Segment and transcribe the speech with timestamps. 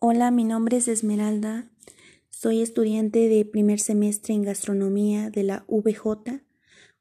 [0.00, 1.68] Hola, mi nombre es Esmeralda.
[2.30, 6.40] Soy estudiante de primer semestre en gastronomía de la VJ.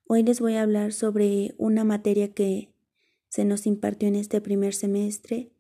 [0.08, 2.74] Hoy les voy a hablar sobre una materia que
[3.30, 5.52] se nos impartió en este primer semestre,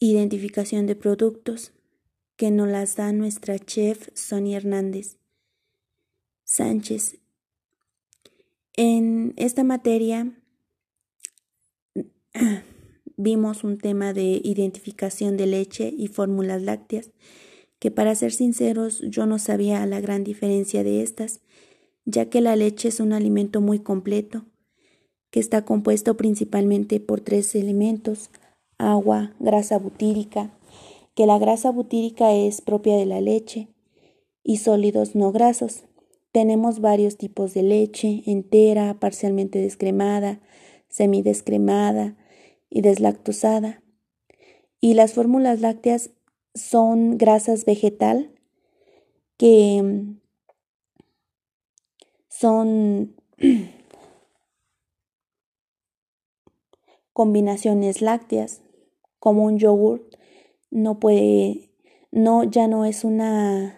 [0.00, 1.74] identificación de productos,
[2.34, 5.16] que nos las da nuestra chef Sonia Hernández
[6.42, 7.20] Sánchez.
[8.72, 10.36] En esta materia
[13.22, 17.10] vimos un tema de identificación de leche y fórmulas lácteas,
[17.78, 21.40] que para ser sinceros yo no sabía la gran diferencia de estas,
[22.04, 24.46] ya que la leche es un alimento muy completo,
[25.30, 28.30] que está compuesto principalmente por tres elementos,
[28.78, 30.58] agua, grasa butírica,
[31.14, 33.68] que la grasa butírica es propia de la leche,
[34.42, 35.84] y sólidos no grasos.
[36.32, 40.40] Tenemos varios tipos de leche, entera, parcialmente descremada,
[40.88, 42.16] semidescremada,
[42.70, 43.82] y deslactosada.
[44.80, 46.10] Y las fórmulas lácteas
[46.54, 48.32] son grasas vegetal
[49.36, 50.20] que mm,
[52.28, 53.16] son
[57.12, 58.62] combinaciones lácteas,
[59.18, 60.14] como un yogurt
[60.70, 61.70] no puede,
[62.12, 63.76] no, ya no es una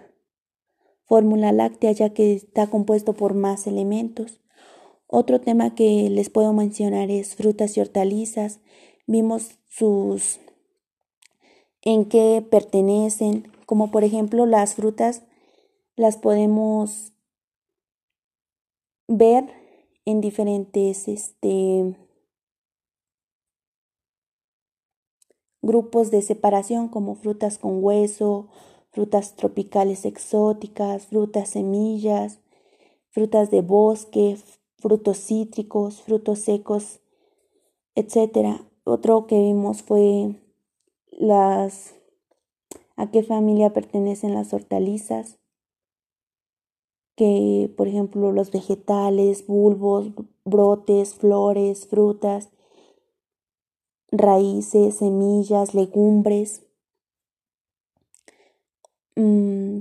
[1.04, 4.41] fórmula láctea ya que está compuesto por más elementos.
[5.14, 8.60] Otro tema que les puedo mencionar es frutas y hortalizas.
[9.06, 10.40] Vimos sus
[11.82, 15.22] en qué pertenecen, como por ejemplo las frutas
[15.96, 17.12] las podemos
[19.06, 19.50] ver
[20.06, 21.94] en diferentes este,
[25.60, 28.48] grupos de separación como frutas con hueso,
[28.92, 32.40] frutas tropicales exóticas, frutas semillas,
[33.10, 34.38] frutas de bosque,
[34.82, 37.00] frutos cítricos, frutos secos,
[37.94, 38.60] etc.
[38.84, 40.34] Otro que vimos fue
[41.10, 41.94] las
[42.96, 45.38] a qué familia pertenecen las hortalizas,
[47.16, 50.10] que por ejemplo los vegetales, bulbos,
[50.44, 52.50] brotes, flores, frutas,
[54.10, 56.62] raíces, semillas, legumbres.
[59.16, 59.80] Mm,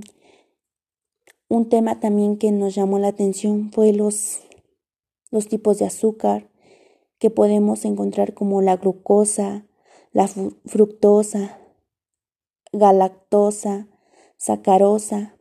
[1.48, 4.40] un tema también que nos llamó la atención fue los
[5.32, 6.48] los tipos de azúcar
[7.18, 9.66] que podemos encontrar como la glucosa,
[10.12, 11.58] la fructosa,
[12.72, 13.88] galactosa,
[14.36, 15.34] sacarosa,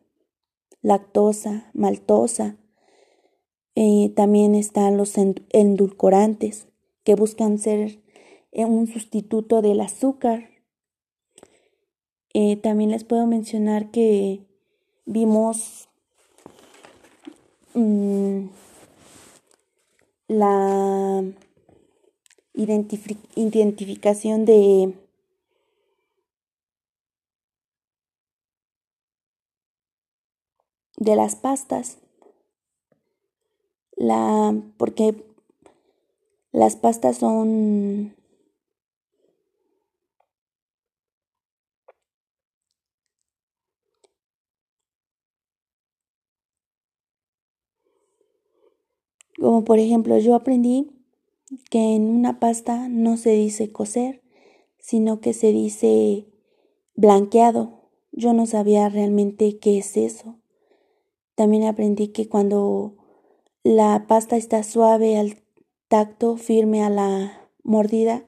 [0.82, 2.58] lactosa, maltosa.
[3.76, 6.68] Eh, también están los endulcorantes
[7.04, 8.00] que buscan ser
[8.52, 10.50] eh, un sustituto del azúcar.
[12.34, 14.46] Eh, también les puedo mencionar que
[15.06, 15.90] vimos
[17.74, 18.46] mm,
[20.42, 21.24] la
[22.56, 24.94] identificación de
[30.98, 31.98] de las pastas
[33.96, 35.24] la porque
[36.52, 38.16] las pastas son
[49.42, 50.92] Como por ejemplo, yo aprendí
[51.72, 54.22] que en una pasta no se dice cocer,
[54.78, 56.28] sino que se dice
[56.94, 57.90] blanqueado.
[58.12, 60.36] Yo no sabía realmente qué es eso.
[61.34, 62.98] También aprendí que cuando
[63.64, 65.42] la pasta está suave al
[65.88, 68.28] tacto, firme a la mordida,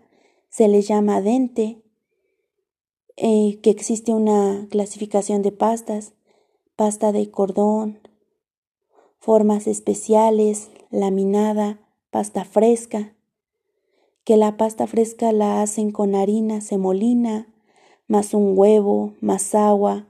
[0.49, 1.83] se le llama dente,
[3.17, 6.15] eh, que existe una clasificación de pastas,
[6.75, 7.99] pasta de cordón,
[9.23, 11.79] formas especiales, laminada,
[12.11, 13.13] pasta fresca,
[14.25, 17.47] que la pasta fresca la hacen con harina semolina,
[18.05, 20.07] más un huevo, más agua,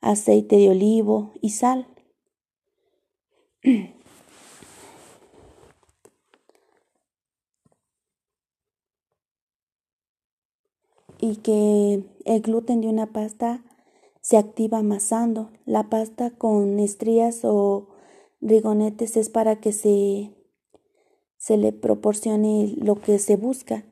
[0.00, 1.86] aceite de olivo y sal.
[11.20, 13.62] y que el gluten de una pasta
[14.20, 15.50] se activa amasando.
[15.64, 17.93] La pasta con estrías o
[18.44, 20.30] rigonetes es para que se,
[21.38, 23.84] se le proporcione lo que se busca.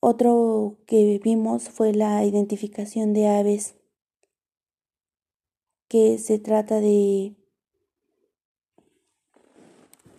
[0.00, 3.74] Otro que vimos fue la identificación de aves,
[5.88, 7.34] que se trata de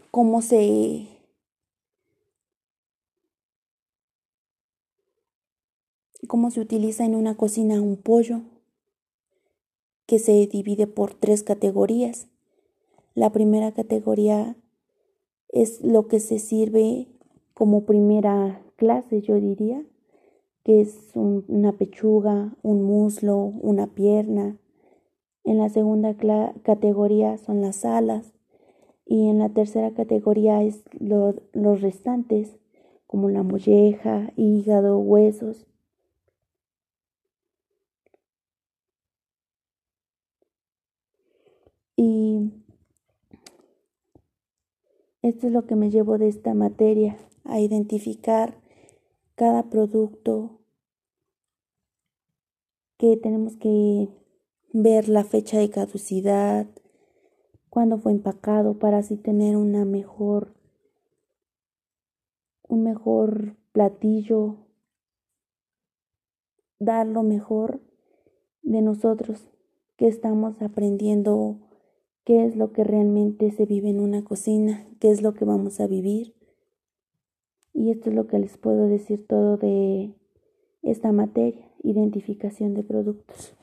[0.10, 1.08] cómo se
[6.28, 8.42] cómo se utiliza en una cocina un pollo
[10.08, 12.28] que se divide por tres categorías
[13.16, 14.58] la primera categoría
[15.48, 17.08] es lo que se sirve
[17.54, 19.82] como primera clase, yo diría,
[20.64, 24.58] que es una pechuga, un muslo, una pierna.
[25.46, 26.16] En la segunda
[26.64, 28.34] categoría son las alas
[29.06, 32.58] y en la tercera categoría es los restantes
[33.08, 35.66] como la molleja, hígado, huesos.
[41.96, 42.52] Y
[45.30, 48.62] esto es lo que me llevo de esta materia, a identificar
[49.33, 50.60] cada producto
[52.98, 54.10] que tenemos que
[54.72, 56.68] ver la fecha de caducidad,
[57.69, 60.54] cuándo fue empacado para así tener una mejor
[62.68, 64.57] un mejor platillo,
[66.78, 67.81] dar lo mejor
[68.62, 69.50] de nosotros
[69.98, 71.65] que estamos aprendiendo
[72.25, 75.80] qué es lo que realmente se vive en una cocina, qué es lo que vamos
[75.80, 76.33] a vivir.
[77.74, 80.12] Y esto es lo que les puedo decir todo de
[80.81, 83.56] esta materia, identificación de productos.